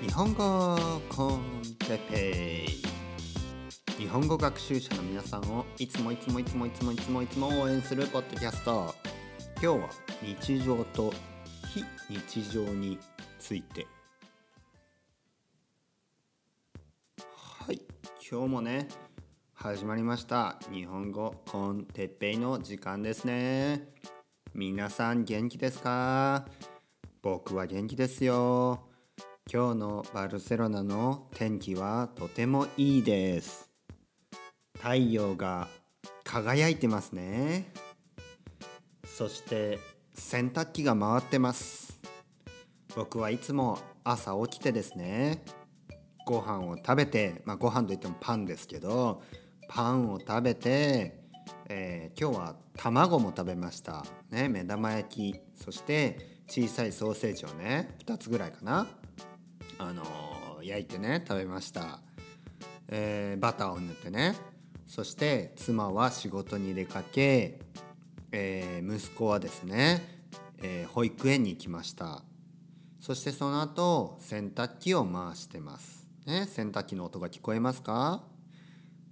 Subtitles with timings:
[0.00, 0.76] 日本語
[1.08, 2.82] コンテペイ。
[4.00, 8.94] 日本語学習者の皆さんをいつもいつもいつもいつもいつもいつも応援するポッドキャスト。
[9.62, 9.90] 今日は
[10.22, 11.12] 日常と
[11.74, 12.98] 非日常に
[13.38, 13.86] ついて。
[17.34, 17.82] はい。
[18.30, 18.88] 今日もね
[19.52, 20.58] 始まりました。
[20.72, 23.88] 日本語コンテッペイの時間ですね。
[24.54, 26.46] 皆さん元気ですか？
[27.20, 28.89] 僕は元気ですよ。
[29.52, 33.68] 今日のバルセロナの天気はとてもいいです。
[34.78, 35.66] 太陽が
[36.22, 37.72] 輝いてますね。
[39.04, 39.80] そして
[40.14, 41.98] 洗濯機が回ってます。
[42.94, 45.42] 僕はいつも朝起きてですね
[46.26, 49.20] ご飯を食べてまあご飯といってもパンですけど
[49.68, 51.24] パンを食べて、
[51.68, 54.04] えー、今日は卵も食べました。
[54.30, 58.86] ね目玉焼きそして小さいソーセージをね2つぐらいかな。
[59.82, 62.00] あのー、焼いてね食べました、
[62.88, 64.36] えー、バターを塗ってね。
[64.86, 67.60] そして妻は仕事に出かけ、
[68.30, 70.02] えー、息子はですね、
[70.62, 72.22] え保育園に行きました。
[72.98, 78.22] そしてその後洗濯機を回してます、ね、洗濯機の音が聞こえますか？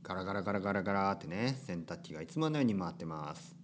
[0.03, 3.57] ガラガラガラガラガラってね洗濯機がいつものように回ってます。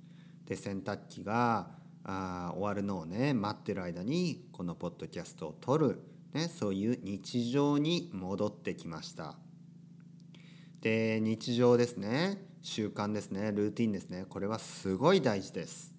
[0.47, 1.69] で洗濯機が
[2.03, 6.01] あ終わるのをね待ってる間にこのポッドキャストを撮る。
[6.35, 9.37] ね、そういう日常に戻ってきました。
[10.83, 15.95] で日常ですね習慣ですねルーティンですねこれはすごい大事です、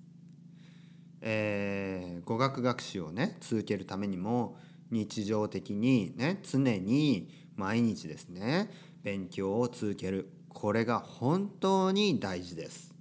[1.22, 4.58] えー、語学学習をね続けるためにも
[4.92, 8.70] 日常的にね常に毎日ですね
[9.02, 10.30] 勉強を続ける。
[10.50, 12.96] これが本当に大事です。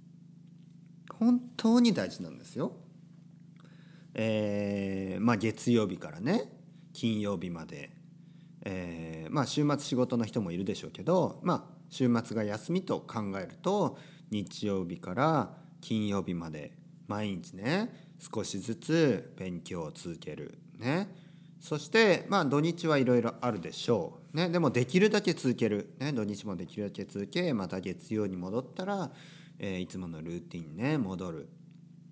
[1.17, 2.73] 本当に大事なんですよ。
[4.13, 6.43] えー、まあ月曜日からね
[6.95, 7.91] 金曜日まで、
[8.63, 13.97] えー、まあ週末仕事の人もいるでしょうけどまあ週末が休みと考えると
[14.31, 16.71] 日曜日から金曜日まで
[17.07, 20.57] 毎日ね少しずつ勉強を続ける。
[20.79, 21.13] ね。
[21.59, 24.37] そしてまあ土日はいろいろあるでしょう。
[24.37, 24.47] ね。
[24.47, 29.11] でもできるだけ続ける、ね、土日もできるだけ続けまた月曜に戻ったら、
[29.59, 31.49] えー、いつものルーティンね戻る。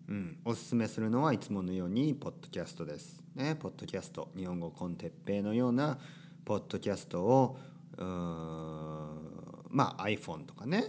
[0.09, 3.23] うん、おすすめするのはいつものようにポッドキャストです。
[3.35, 4.29] ね、ポッドキャスト。
[4.35, 5.97] 日本語コンテッペイのような
[6.43, 7.57] ポッドキャストを
[9.69, 10.83] まあ iPhone とかね、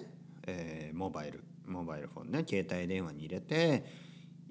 [0.47, 3.85] えー、モバイルモバイルフォンね携帯電話に入れて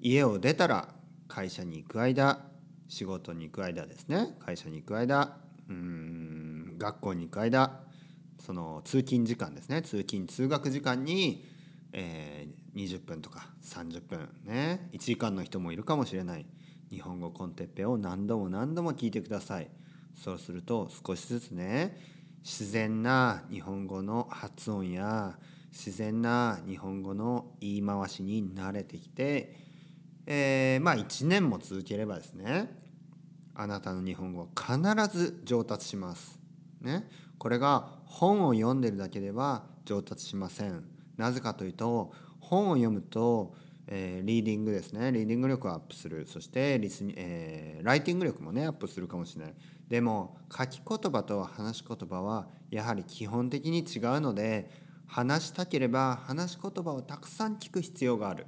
[0.00, 0.88] 家を出たら
[1.28, 2.40] 会社に行く間
[2.88, 4.36] 仕事に行く間ですね。
[4.44, 5.36] 会社に行く間
[5.68, 7.84] うん学校に行く間
[8.44, 9.80] その通勤時間ですね。
[9.80, 11.46] 通勤通学時間に、
[11.96, 16.44] えー、20分とか30分ね1時間の人もいるかもしれない
[16.90, 19.68] 日本語コンテッペを何度も何度も聞いてください
[20.14, 21.96] そうすると少しずつね
[22.42, 25.38] 自然な日本語の発音や
[25.72, 29.56] 自然な日本語の言い回しに慣れてきて、
[30.26, 32.84] えー、まあ1年も続ければですね
[33.54, 36.40] あなたの日本語は必ず上達します。
[36.80, 40.93] ね、これが本を読んでるだけでは上達しません。
[41.16, 43.54] なぜかというと本を読むと、
[43.86, 45.12] えー、リーディングですね。
[45.12, 46.26] リーディング力をアップする。
[46.26, 49.54] そしてリス、えー、ライティング力もねアップするかもしれない。
[49.88, 54.70] でも書き言葉と話し言葉はやはり基本的に違うので
[55.06, 58.46] 話したければ話し言葉をたくさん聞く必要がある。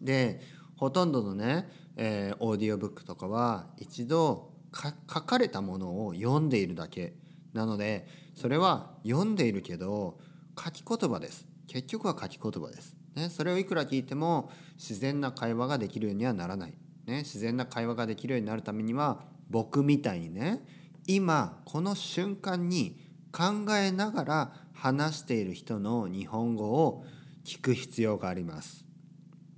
[0.00, 0.40] で
[0.76, 7.14] ほとんどのね、えー、オーディオブックとかは一度書かれたものを読んでいるだけ
[7.52, 10.18] なのでそれは読んでいるけど
[10.58, 11.51] 書き言葉です。
[11.66, 12.96] 結局は書き言葉です。
[13.14, 16.74] ね、それをいくら聞いても自然な会話ができるようにはならない。
[17.06, 20.64] ね、自然な会話ができるようになるためには僕みたいにね
[21.06, 22.96] 今この瞬間に
[23.32, 27.04] 考えながら話している人の日本語を
[27.44, 28.86] 聞く必要があります。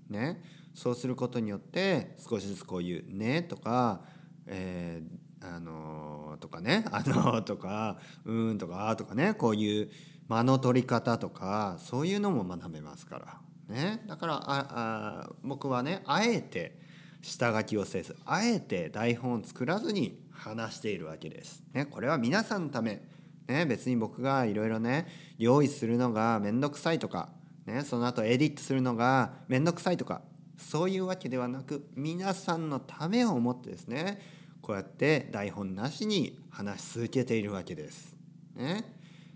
[0.08, 0.42] ね、
[0.74, 4.02] そうすることによって少しずつこういう「ね」とか
[4.46, 9.90] 「えー、あのー」とかね「あのー」とか「うん」とか「あ」とかねこういう
[10.28, 16.78] 間の取り方とかそういうのも学べますから、ね、だからああ僕はねあえて
[17.22, 21.62] 下書きをせずあえて台本を作らずに話しているわけです。
[21.72, 23.00] ね、これは皆さんのため、
[23.48, 25.06] ね、別に僕がいろいろね
[25.38, 27.30] 用意するのが面倒くさいとか、
[27.66, 30.22] ね、その後エディットするのが面倒くさいとか
[30.58, 34.20] そういうわけではなく皆さんのためを思ってですね
[34.60, 38.16] こうやって台本なしに話し続けているわけです。
[38.56, 38.84] ね、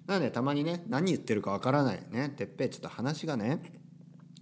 [0.08, 3.62] なのでたまにね何言ってるかわからないねてっぺいちょっと話がね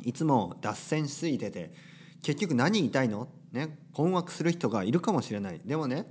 [0.05, 1.75] いつも脱線しすぎてて
[2.23, 3.29] 結局何言いたいの？
[3.53, 5.61] ね困惑する人がいるかもしれない。
[5.65, 6.07] でもね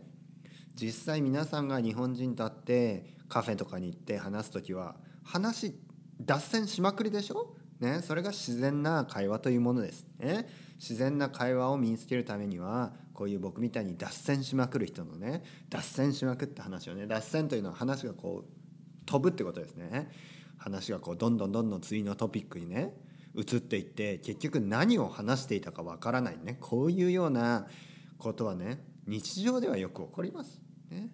[0.76, 5.74] 実際皆さんが日本人と会ってカフェとかに行って話す時は話
[6.22, 7.56] 脱線しまくりでしょ？
[7.80, 10.48] ね、それが自然な会話というものです、ね、
[10.80, 18.65] 自然な会話を身につけるためにはこういう僕みたいに脱線しまくる人のね脱線しまくった話をね脱線というのは話がこう
[19.06, 20.12] 飛ぶってことですね
[20.58, 22.94] 話がこうどんどんどんどん次のトピックにね
[23.36, 27.68] 移っていって結局何を話していたかわからないねこういうような
[28.18, 30.60] ことはね日常ではよく起こります。
[30.90, 31.10] ね、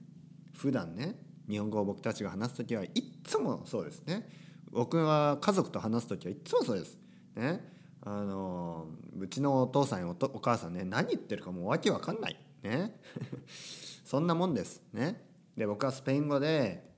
[0.56, 1.16] 普段ね
[1.50, 2.92] 日本語を僕たちが話す時はいっ
[3.24, 4.30] つもそうですね
[4.72, 6.98] 僕は家族と話す時はいつもそうです。
[7.36, 7.66] ね、
[8.02, 8.88] あの
[9.20, 12.38] うちのお父さんやお母さんね何言ってるかもうわけわかんない。
[12.64, 13.00] ね、
[14.06, 14.82] そんなもんです。
[14.94, 15.26] ね、
[15.58, 16.91] で僕はスペイン語で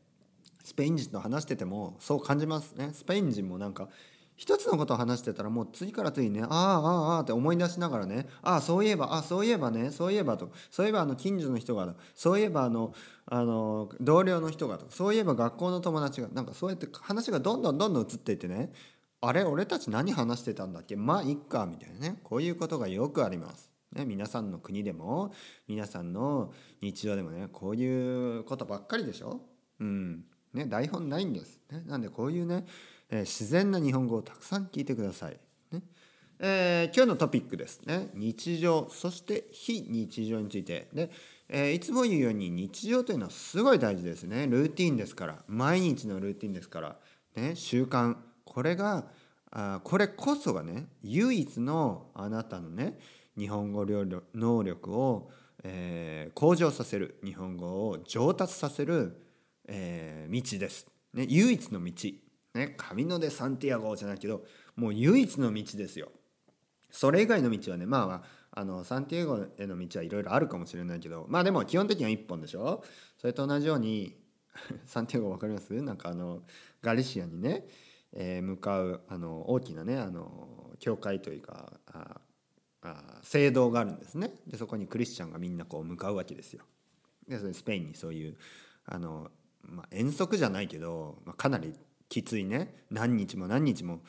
[0.63, 2.91] スペイン人と話しててもそう感じますね。
[2.93, 3.89] スペイン人もなんか
[4.35, 12.95] 一つのことを話してたらもう次から次にねああああああって思い出しながらねああそういえばあそういえばねそういえばとそういえばあの近所の人がそういえばあの
[13.27, 18.71] あの同僚の人がとそういえば学校の友達がなんかそうやって話がどんどんどんどん移っていってね
[19.21, 20.95] あれ俺たち何話してたんだっけ？
[20.95, 23.71] まあいっかみたいなねこういうことがよくあります。
[23.93, 25.31] ね、皆さんの国でも
[25.67, 26.51] 皆さんの
[26.81, 29.41] 日常でもねこういうことばっかりでしょ？
[29.79, 31.59] うんね台本ないんです。
[31.71, 32.65] ね、なんでこういうね
[33.13, 35.37] えー、自然な日本語をたくさん聞いてください。
[35.71, 35.81] ね
[36.39, 38.09] えー、今日のトピックですね。
[38.15, 40.87] 日常そして非日常について。
[40.93, 41.11] で、
[41.47, 44.47] えー、いつも言うように日常というのはすごい大事ですね。
[44.47, 45.43] ルーティンですから。
[45.47, 46.97] 毎日のルーティンですから、
[47.35, 48.15] ね、習慣。
[48.45, 49.05] これが
[49.51, 52.97] あこれこそがね唯一のあなたのね
[53.37, 55.29] 日本語能力を、
[55.63, 57.19] えー、向上させる。
[57.23, 59.22] 日本語を上達させる、
[59.67, 61.91] えー、道です、ね、唯一の道。
[62.53, 64.45] ね、神の出サンティアゴじゃないけど
[64.75, 66.11] もう唯一の道ですよ。
[66.91, 72.83] それ以外の道はねまあ、まあ、のサンティエゴへの道はいろいろあるかもしれないけどまあでも基本的には1本でしょ？
[73.17, 74.15] それと同じように
[74.85, 75.73] サンティエゴ分かります？
[75.81, 76.43] なんかあの
[76.83, 77.65] ガリシアにね、
[78.11, 82.21] えー、向かうあの大きなねあの教会というかあ
[82.83, 84.31] あ聖堂があるんですね。
[84.45, 86.63] でそこにクリスチャンがみんなこう向かうわけですよ。
[87.27, 88.37] でそれスペインにそういう
[88.85, 89.31] あの、
[89.63, 91.73] まあ、遠足じゃないけど、まあ、かなり
[92.09, 94.01] きついね何日も何日も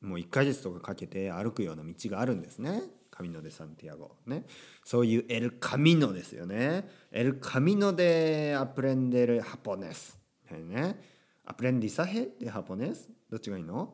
[0.00, 2.82] もう1ヶ月とかかけて歩くような道があるんですね。
[3.10, 4.12] カミノ・デ・サンティアゴ。
[4.26, 4.44] ね。
[4.84, 6.88] そういうエル・カミノですよね。
[7.10, 10.16] エル・カミノ・でアプレンデル・ハポネス。
[10.52, 11.00] ね。
[11.44, 13.08] アプレンディサヘ・デ・ハポネス。
[13.28, 13.92] どっちがいいの？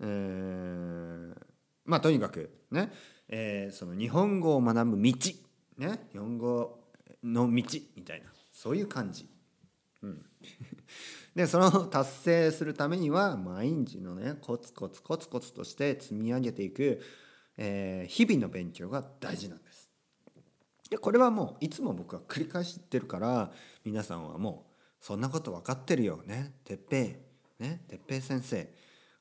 [0.00, 1.34] えー、
[1.84, 2.90] まあとにかくね、
[3.28, 5.12] えー、その日本語を学ぶ道。
[5.78, 6.08] ね。
[6.10, 6.80] 日本語
[7.22, 7.64] の道
[7.94, 8.32] みたいな。
[8.50, 9.28] そういう感じ。
[10.02, 10.26] うん。
[11.34, 17.00] でその達成するためには毎日のねコツコツコツコツとして積み上げていく、
[17.56, 19.90] えー、日々の勉強が大事なんです。
[20.90, 23.52] でこれはもういつも僕は繰り返してるから
[23.84, 27.02] 皆さんはもうそんなこと分かってるよね哲平
[27.60, 28.68] ね哲平先生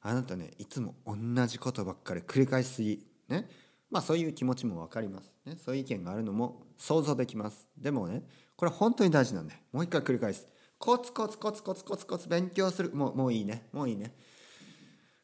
[0.02, 1.16] あなたねいつも同
[1.46, 3.48] じことばっかり繰り返しすぎね
[3.92, 8.24] まあそういう気持ちも分かります、ね、そういう意見があるのも想像できますでもね
[8.56, 10.48] これ本当に大事なんでもう一回繰り返す
[10.80, 12.92] コツコツコツコツコツコツ勉強する。
[12.94, 13.68] もうもういいね。
[13.74, 14.16] もういいね。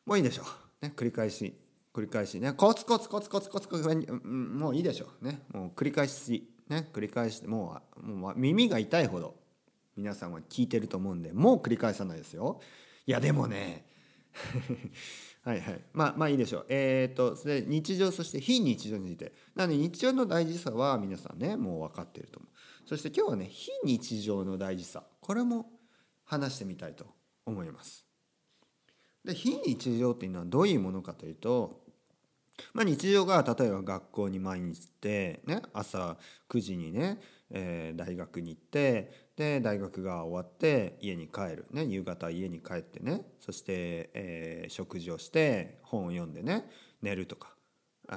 [0.05, 0.43] もういいでしょ。
[0.81, 1.57] う、ね、繰り返し。
[1.93, 2.51] 繰り返しね。
[2.51, 5.07] コツコツコツコツコツコツもういいでしょ。
[5.21, 5.43] うね。
[5.53, 6.49] もう繰り返し。
[6.67, 6.89] ね。
[6.91, 7.47] 繰り返して。
[7.47, 9.35] もうもう耳が痛いほど。
[9.95, 11.31] 皆さんは聞いてると思うんで。
[11.31, 12.59] もう繰り返さないですよ。
[13.07, 13.85] いやでもね。
[15.45, 15.81] はいはい。
[15.93, 16.65] まあまあいいでしょう。
[16.67, 19.31] えっ、ー、とそれ日常そして非日常について。
[19.55, 22.54] なので日常の大事さは皆さんねもう分かっていると思う。
[22.85, 25.03] そして今日はね非日常の大事さ。
[25.19, 25.69] これも
[26.23, 27.05] 話してみたいと
[27.45, 28.05] 思います。
[29.23, 31.81] で非日常っていうのはどういうものかというと、
[32.73, 43.25] まあ、日常が例えば学校に毎日行って、ね、朝9時にね、えー、大学に行ってで大学が終わって家に帰る、ね、夕方家に帰ってね。
[43.39, 46.69] そして、えー、食事をして本を読んでね
[47.01, 47.54] 寝るとか。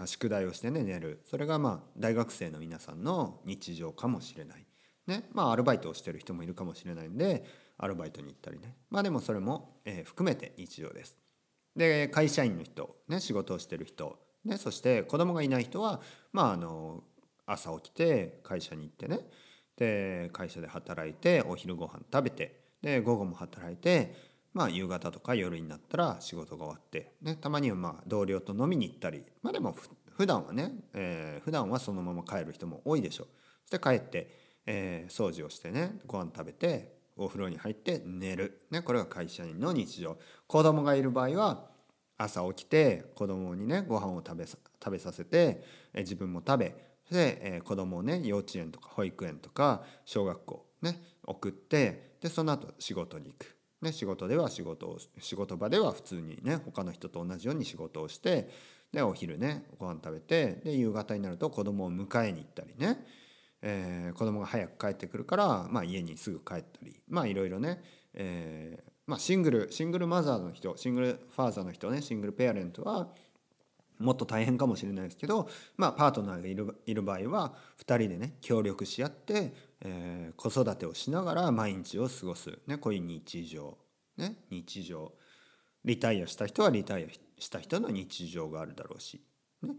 [0.07, 4.67] 宿題をしてね寝るそれがまあ大学生の皆さんの日常かもしれない。
[5.07, 7.45] ねまあアルバイトをしてる人もいるかもしれないんで
[7.79, 11.17] アルバイトに行ったりねまあでもそれも、えー、含めて日常です。
[11.75, 16.01] で会社員の人、ね、仕事をしてる人、ね、そして子供がいない人は
[16.33, 17.05] まああの
[17.47, 19.21] 朝起きて会社に行ってね
[19.77, 24.15] で会社で働いてお昼ご飯食べてで午後も働いて
[24.53, 29.77] まあ夕方とか夜になったら仕事が終わって、ね、たまにはまあ同僚と飲みに行ったりまあでも
[30.17, 33.27] 普段はね、えー、普段はそのまま帰る人も多いでしょう。
[33.67, 41.65] そして帰ってえー、掃除をしてねご飯食べてお風呂に入って寝る、ね、これが会社員の日常子供がいる場合は
[42.19, 45.65] 朝起きて子供にねご飯を食べさ食べさせて、
[45.95, 46.65] えー、自分も食べ
[47.11, 53.58] で、えー、子供をね幼稚園とか保育園とか小学校ね送ってでその後仕事に行く。
[53.81, 58.49] ね、仕事では仕事を仕事場では普通にね他の人と同じように仕事をして
[58.93, 63.05] でお昼ねご飯食べてで夕方になると子供を迎えに行ったりね、
[63.63, 67.81] えー、子供が早く帰ってくるから、まあ、家にすぐ帰ったりまあいろいろね、
[68.15, 73.09] えーまあ、シングルシングルマザーの人シングルファーザーの人ねシングルペアレントは
[73.99, 77.55] もっと大変かもしれないですけど、まあ、パートナーがいるいる場合は
[77.85, 83.79] 2人でね協力し合って、えー、子育てをしながら毎日を過ごす、ね、こういう日常、
[84.17, 85.13] ね、日常。
[85.85, 89.23] リタイアした人はリタイアした人の日常があるだろうし、
[89.63, 89.75] ね、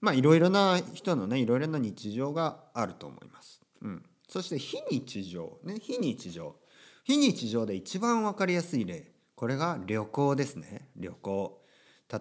[0.00, 3.60] まあいろいろな人のねいろいろな日常があると思います。
[3.82, 5.58] うん、そして非日常。
[5.64, 6.56] ね非日常。
[7.04, 9.12] 非日常で一番分かりやすい例。
[9.34, 10.88] これが旅行ですね。
[10.96, 11.60] 旅行。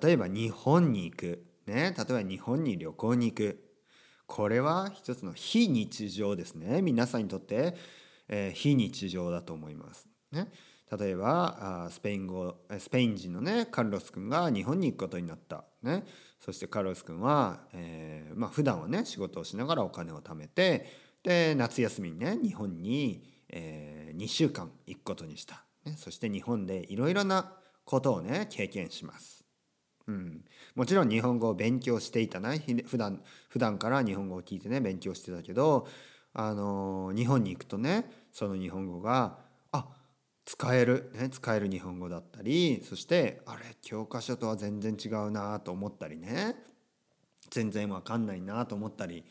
[0.01, 3.68] 例えば日本に行く、ね、例えば日本に旅行に行く。
[4.29, 6.83] これは一つの非日常ですね。
[6.83, 7.75] 皆さんにとって、
[8.27, 10.07] えー、非日常だと思います。
[10.31, 10.51] ね、
[10.95, 16.05] 例えばあスペイン語スペイン人のねカルロス君が日本に行くことになった、ね、
[16.39, 20.85] そしてカルロス君は、えーまあ普段はね仕事をしながらお金を貯めて
[21.23, 27.51] で夏休みにね日本に、えー、2週間行くことにした、ね、そして日本でいろいろな
[27.83, 29.38] ことをね経験します。
[30.09, 32.55] うん、もちろん日本語を勉強していたな。
[32.87, 35.87] 普段普段から日本語を聞いてね勉強してたけど、
[36.33, 39.37] あの日本に行くとねその日本語が
[39.71, 39.87] あ
[40.45, 46.55] 使える、ね、使える日本語だったりそしてあれ教科書とは全然違うなと思ったりね
[47.51, 49.23] 全然わかんないなと思ったり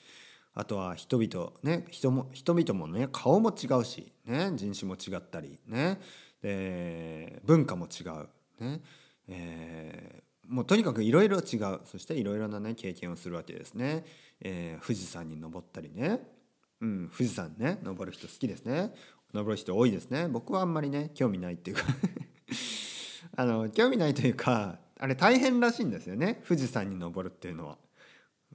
[0.54, 6.00] あとは人々ね人も人々もね顔も違うし、ね、人種も違ったりね
[6.40, 8.28] で文化も違う。
[8.64, 8.80] ね、
[9.28, 14.04] えーもうとにかくいろいろ違うそしていろいろなね経験をするわけですね、
[14.40, 16.20] えー、富士山に登ったりね、
[16.80, 17.78] うん、富士山ね。
[17.82, 18.94] 登る人好きですね。
[19.34, 20.26] 登る人多いですね。
[20.28, 21.82] 僕はあんまりね興味ないっていうか。
[23.36, 26.42] あの興味ないというかあれ大変らしいんですよね。
[26.46, 27.78] 富士山に登るっていうのは。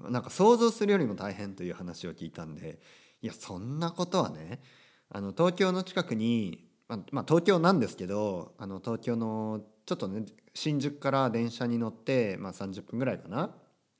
[0.09, 2.79] なんか想像するよりも大変という話を聞いたんで。
[3.21, 4.61] いやそんなことはね
[5.09, 6.67] あの東京の近くに
[7.11, 13.49] まあ、東京なんですけどあの東京のちょっとね新宿から電車に乗って、まあ、30分ぐらいかな。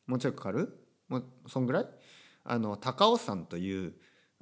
[0.05, 0.69] もうちょいかかる？
[1.07, 1.87] もうそんぐらい？
[2.43, 3.93] あの高尾山という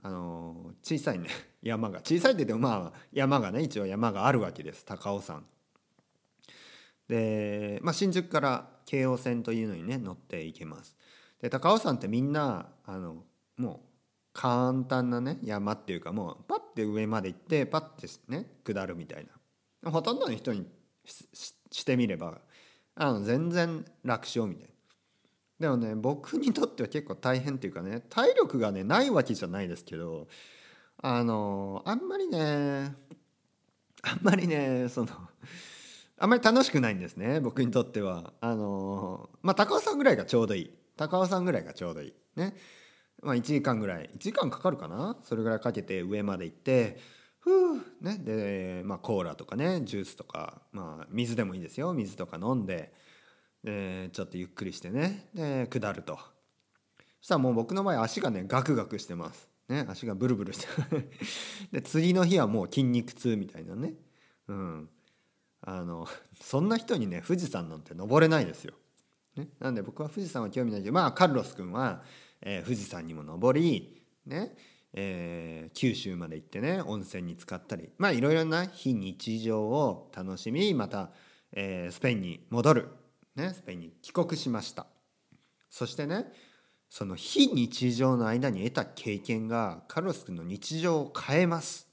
[0.01, 1.29] あの小さいね
[1.61, 1.99] 山が。
[1.99, 4.83] 小さいって言ってもまあ山がね一応山があるわけです。
[4.85, 5.45] 高尾山。
[7.07, 10.97] で、まあ、新宿から京王線というのにね乗っていけます。
[11.41, 13.23] で高尾山ってみんなあの
[13.57, 13.79] もう
[14.33, 19.27] 簡単なね山っていうかもうパッて上まで行ってパッてね下るみたい
[19.83, 19.91] な。
[19.91, 20.65] ほとんどの人に
[21.05, 22.39] してみれば
[22.95, 24.69] あの全然楽勝みたいな。
[25.59, 30.27] でもね僕にとっては結構大変っていうかね体力がねないわけじゃないですけど
[30.97, 32.95] あのあんまりね
[34.01, 35.09] あんまりねその
[36.17, 38.33] あんまり楽しくないんですね僕にとっては。
[38.41, 40.71] あのまあ高尾さんぐらいがちょうどいい。
[40.97, 42.13] 高尾さんぐらいがちょうどいい。
[42.35, 42.55] ね。
[43.21, 45.15] まあ1時間ぐらい1時間かかるかな？
[45.23, 46.99] それぐらいかけて上まで行って
[47.41, 48.17] ふうね。
[48.19, 51.93] で、まあ、コーラとかねジュースとか、まあ、水でもいいですよ。
[51.93, 52.93] 水とか飲んで。
[53.63, 55.29] でちょっとゆっくりしてね。
[55.33, 56.15] で下ると。
[57.19, 60.67] そしたらもう僕の場合足がねガクガクしてます、ね、足がブルブルして。
[61.71, 63.93] で次の日はもう筋肉痛みたいなね。
[64.47, 64.89] うん。
[65.63, 66.07] あの
[66.41, 68.73] そんな人にね富士山なんて登れないですよ、
[69.35, 72.01] ね、なんで僕は富士山は興味ないけどまあカルロス君は、
[72.41, 74.55] えー、富士山にも登りね。
[74.93, 81.11] えー、九州まで行ってね温泉に浸かったりまあいろいろな非日常を楽しみまた、
[81.53, 82.89] えー、スペインに戻る、
[83.35, 84.87] ね、スペインに帰国しました。
[85.69, 86.25] そしてね
[86.89, 91.87] その非日常の間に得た経験がカルロス君の日常を変えます。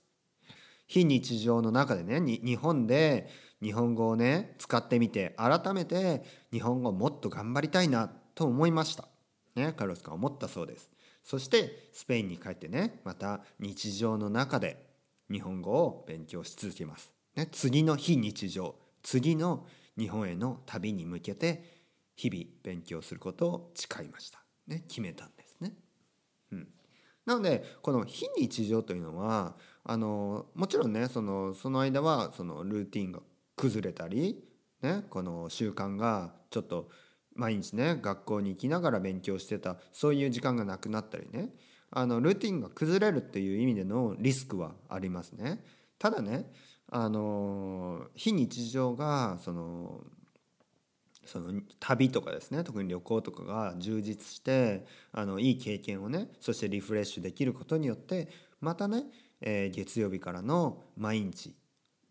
[0.89, 3.29] 非日常の中でね日本で
[3.63, 9.07] 日本語をね使ってみて改めて日本語をもっと頑張りたいなと思いました。
[9.55, 10.91] ねカルロス君は思ったそうです。
[11.29, 14.83] そしてスペインに帰ってねまた日常の中で
[15.31, 17.13] 日本語を勉強し続けます。
[17.37, 19.67] ね、次の非日常次の
[19.99, 21.63] 日本への旅に向けて
[22.17, 24.43] 日々勉強することを誓いました。
[24.69, 25.75] ね、決めたんですね。
[26.53, 26.69] うん、
[27.27, 29.55] なのでこの非日常というのは
[29.85, 33.21] あのもちろんねそのその間はそのルーティンが
[33.55, 34.43] 崩れたり、
[34.81, 36.89] ね、この習慣がちょっと
[37.39, 41.49] 毎日ね学校に行きながら勉強してたそういう時間がなくなったりね
[41.91, 45.65] あのルーティンが崩れるっていう意味でのリスクはありますね。
[45.99, 46.53] ただね
[46.91, 50.01] あの非日常がその
[51.25, 58.29] その旅とかですね特に旅行とかが充実してあのいい経験をねそしてリフレッシュできることによって
[58.61, 59.05] またね
[59.41, 61.55] えー、月曜日からの毎日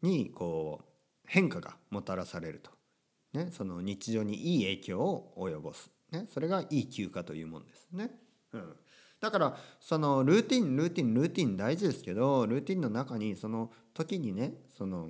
[0.01, 0.85] にこう
[1.25, 2.71] 変化がもたらされると、
[3.37, 8.09] ね、その日常にいい影響を及ぼす、ね、それがいい休暇というものですね。
[8.53, 8.73] うん、
[9.19, 15.09] だからそのルーティンルーティンルーティン大事ですけどルーティンの中にその時にねその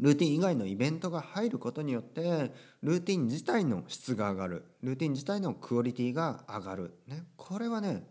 [0.00, 2.52] ルーティン以外のイベントが入ることによって
[2.82, 8.06] ルーティン自体の質が上がるルーティン自体のクオリティが上がる、ね、これはね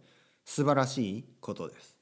[0.46, 1.97] 素晴らしいことです。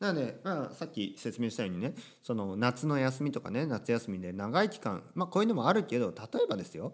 [0.00, 6.92] なので、まあ、さっき説明したようにねその夏の休みとかね夏休みで長い期間、まあ、こういうのもあるけど例えばですよ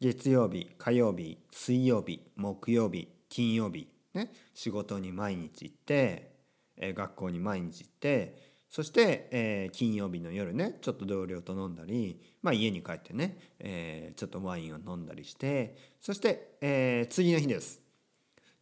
[0.00, 6.32] 月曜日火曜日水曜日木曜日金曜日、ね、仕事に毎日行って、
[6.76, 17.80] え、学校に毎日行ってそして、えー、金曜日の夜ねちょっと同僚と飲んだり、まあ、家に帰ってね、えー、ちょっとワインを飲んだりしてそして、えー、次の日です。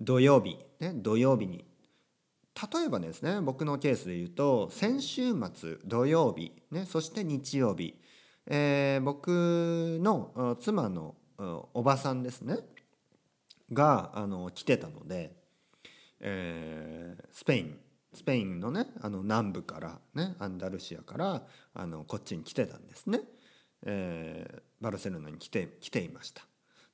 [0.00, 1.64] 土曜日、ね、土曜日に
[2.72, 7.94] 例えばですね僕のケースで言うと先週末土曜日、ね、そして日曜日、
[8.46, 11.14] えー、僕の妻の
[11.72, 12.58] おばさんですね
[13.72, 15.36] があの来てたので、
[16.20, 17.78] えー、スペイン
[18.12, 21.42] スペインのねあの南部からねアンダルシアから
[21.74, 23.20] あのこっちに来てたんですね、
[23.84, 26.42] えー、バルセロナに来て来ていました。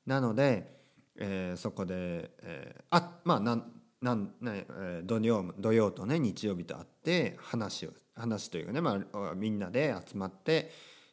[0.07, 0.77] なので、
[1.17, 3.73] えー、そこで、えー、あまあなん
[4.05, 4.67] なんね、
[5.05, 10.71] 土曜土曜とね日曜日と会って話を話というかね、まあ、みんなで集まって、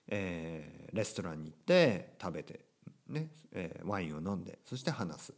[0.09, 2.59] えー、レストランに行って食べて、
[3.07, 5.33] ねえー、ワインを飲んでそして話す、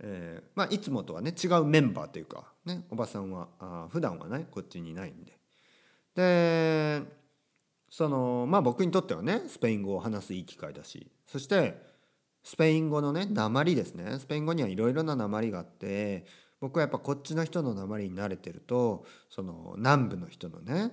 [0.00, 5.32] えーまあ、いつもとはね違うメンバーというか、ね、おばさんはあ普段はねこっちにいないんで。
[6.14, 7.02] で
[7.88, 11.80] そのまあ僕にとってはねスペイン語を話すいい機会だしそして
[12.42, 14.18] スペイン語のね鉛ですね。
[14.18, 16.26] スペイン語にはいろいろな鉛があって
[16.66, 20.90] 僕はやっぱこっちの人の鉛に慣れてるとその南部の人のね、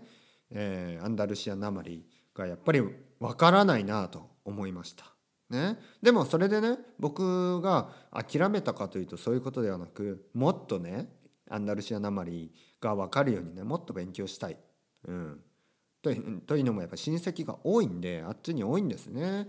[0.51, 2.81] えー、アンダルシア鉛がやっぱり
[3.19, 5.05] わからないなと思いました。
[5.49, 11.07] ね、でもそれでね僕が諦めたかというとそういうことではなくもっとね
[11.49, 14.57] アンダルシア鉛が分かるようにねもっと勉強したい。
[15.07, 15.39] うん、
[16.03, 16.11] と
[16.45, 19.47] というのもやっぱ親戚が多いんであっちに多いんですね。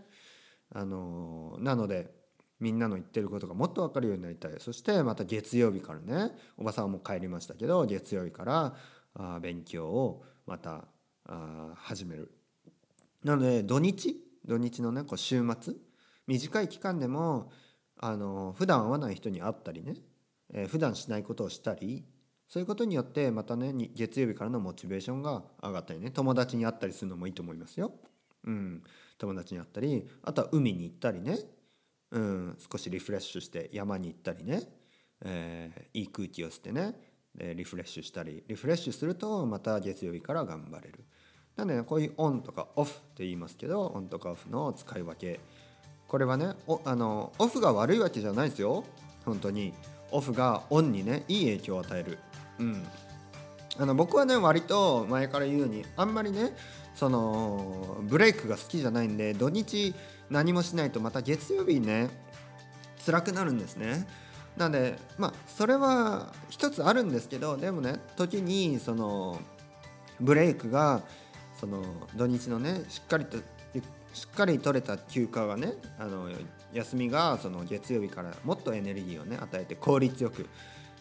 [0.74, 2.23] あのなので
[2.60, 4.52] みんなの言ってることがもっと分かるようになりたい。
[4.58, 8.74] そしてまた月曜日からねおばさんも帰りましたけど月曜日から
[9.14, 10.84] あ勉強をまた
[11.26, 12.32] あ始める。
[13.22, 15.74] なので土日土日のねこう週末
[16.26, 17.50] 短い期間でも
[17.98, 19.94] あの普段会わない人に会ったりね、
[20.52, 22.04] えー、普段しないことをしたり
[22.48, 27.92] そういうことによってまたね月曜日からのモチベーションが上がったりね友達に会ったりするのもいいと思いますよ。
[28.46, 28.82] うん、
[29.16, 31.38] 友達に会ったりあとは海に行ったりね
[32.14, 34.62] うん、少しリフレッシュして山に行ったりね、
[35.24, 36.94] えー、いい空気を吸ってね。
[37.35, 38.44] でリフレッシュしたり。
[38.46, 41.05] リフレッシュするとまた月曜日から頑張れる。
[41.57, 45.40] なんで、ね、こういうオンとかオフって言いますけどオンとかオフの使い分け。
[46.07, 48.85] これはねおあのオフが悪いわけじゃないですよ。
[49.24, 49.74] 本当に。
[50.12, 52.18] オフがオンにねいい影響を与える。
[52.61, 52.87] うん。
[53.77, 56.57] あの僕はね割と前から言うようにあんまりね
[56.94, 59.92] そのブレイクが好きじゃないんで土日
[60.30, 62.08] 何もしないとまた月曜日ね
[63.04, 64.06] 辛くなるんですね。
[64.56, 69.40] なのでまあそれは一つあるんですけどでもね時にその
[70.20, 71.02] ブレイクが
[71.58, 71.82] その
[72.14, 73.38] 土日のねしっかりと
[74.14, 76.28] しっかり取れた休暇がねあの
[76.72, 80.48] 休みがその月曜日からもっとエネルギーをね与えて効率よく、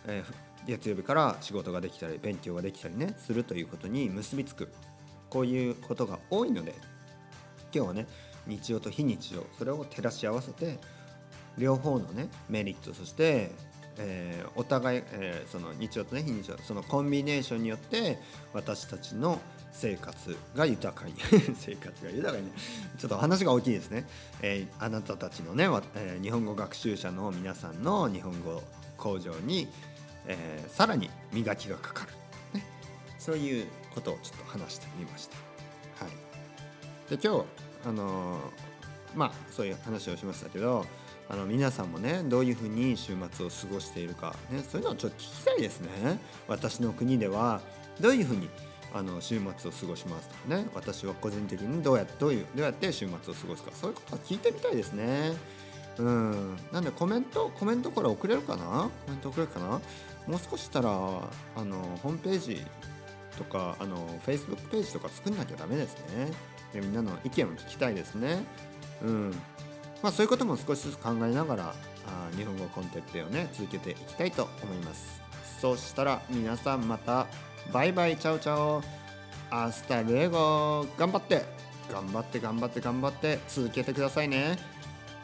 [0.08, 4.74] えー、月曜日から仕事ができたり勉強ができたりねするということに結びつく
[5.30, 6.74] こういうことが多いので
[7.74, 8.08] 今日はね
[8.48, 10.80] 日常と非日常それを照らし合わせて
[11.58, 13.52] 両方のねメリットそして、
[13.98, 18.20] えー、お互い、えー、その日常とね非日常そのコンビネーションによって
[18.54, 19.40] 私たちの
[19.72, 21.16] 生活が豊かに
[21.58, 22.52] 生活が豊かに
[22.98, 24.08] ちょっと話が大きいですね、
[24.42, 28.62] えー、あなたたちのね、え、日本語学習者の皆さんの日本語
[28.98, 29.68] 向上に、
[30.28, 32.66] えー、さらに磨きがかかる、ね、
[33.18, 35.38] そういうことをちょっと話してみました。
[36.06, 37.46] はい、で今日
[37.86, 38.40] あの
[39.16, 40.86] まあそういう話をしましたけど
[41.30, 46.20] あの皆さんもねどういうふうに週末を過ごしているか、ね、そういうのをちょっと聞きたいですね。
[46.48, 47.62] 私の国では
[48.00, 48.50] どういうふうに
[48.94, 55.34] あの週末を過ごしますとかね私は個人的にどうやどういうどうやって週末を過ごすかそういうことは聞いてみたいですね。
[55.98, 58.90] うんなんでコメントコメントこれ送れるかな？
[59.06, 59.68] コメント送れるかな？
[60.28, 60.94] もう少ししたらあ
[61.64, 62.66] のホームページ
[63.38, 66.32] とかあの Facebook ページとか作んなきゃダメですね。
[66.74, 68.44] でみんなの意見を聞きたいですね。
[69.04, 69.32] うん。
[70.02, 71.74] まあ、そういうことも少しずつ考えながら
[72.08, 75.22] あ日本語 con Teppei をね続けていきたいと思います。
[75.62, 77.28] そしたら皆さんまた
[77.72, 80.86] バイバイ chao chao。Hasta luego。
[80.98, 81.46] 頑張って。
[81.92, 84.58] 頑張って頑張って頑張って続けてくださいね。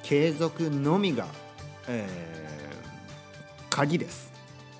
[0.03, 1.27] 継続のみが、
[1.88, 4.31] えー、鍵です。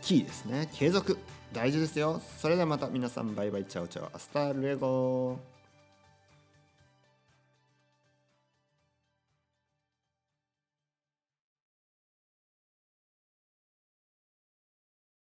[0.02, 0.70] キーですね。
[0.74, 1.18] 継続。
[1.52, 2.22] 大事ですよ。
[2.38, 5.59] それではまた皆さんバイバイ chao chao。Hasta luego。